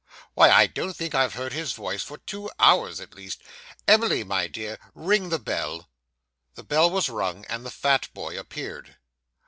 [0.33, 3.43] Why, I don't think I've heard his voice for two hours at least.
[3.87, 5.91] Emily, my dear, ring the bell.'
[6.55, 8.97] The bell was rung, and the fat boy appeared.